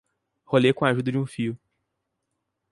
Role 0.53 0.71
com 0.79 0.83
a 0.83 0.89
ajuda 0.89 1.11
de 1.13 1.17
um 1.19 1.27
fio. 1.27 1.55